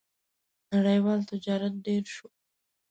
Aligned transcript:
•نړیوال 0.73 1.19
تجارت 1.31 1.73
ډېر 1.85 2.03
شو. 2.15 2.27